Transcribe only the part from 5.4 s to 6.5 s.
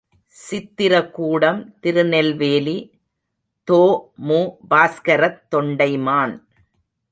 Thondaiman.